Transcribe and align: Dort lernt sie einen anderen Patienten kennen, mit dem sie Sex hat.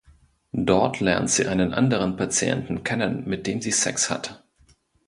Dort 0.51 0.99
lernt 0.99 1.29
sie 1.29 1.45
einen 1.47 1.75
anderen 1.75 2.15
Patienten 2.15 2.83
kennen, 2.83 3.29
mit 3.29 3.45
dem 3.45 3.61
sie 3.61 3.69
Sex 3.69 4.09
hat. 4.09 4.43